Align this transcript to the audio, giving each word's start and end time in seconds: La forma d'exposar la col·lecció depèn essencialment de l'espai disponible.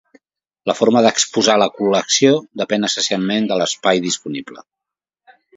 La 0.69 0.75
forma 0.79 1.03
d'exposar 1.07 1.57
la 1.63 1.67
col·lecció 1.75 2.33
depèn 2.63 2.89
essencialment 2.89 3.49
de 3.53 3.61
l'espai 3.63 4.03
disponible. 4.11 4.69